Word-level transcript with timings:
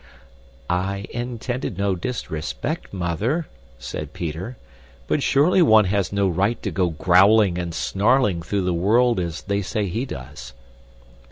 "I 0.71 1.05
intended 1.11 1.77
no 1.77 1.95
disrespect, 1.95 2.91
mother," 2.91 3.45
said 3.77 4.13
Peter, 4.13 4.57
"but 5.05 5.21
surely 5.21 5.61
one 5.61 5.85
has 5.85 6.11
no 6.11 6.27
right 6.27 6.59
to 6.63 6.71
go 6.71 6.89
growling 6.89 7.59
and 7.59 7.71
snarling 7.71 8.41
through 8.41 8.63
the 8.65 8.73
world 8.73 9.19
as 9.19 9.43
they 9.43 9.61
say 9.61 9.85
he 9.85 10.05
does." 10.05 10.53